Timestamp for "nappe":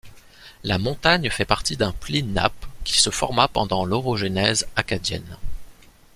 2.23-2.65